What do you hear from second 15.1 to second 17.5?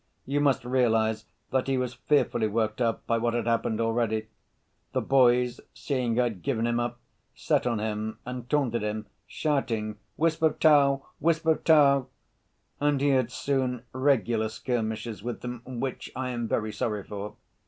with them, which I am very sorry for.